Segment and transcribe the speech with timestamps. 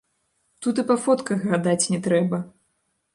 [0.65, 2.41] Тут і па фотках гадаць не трэба!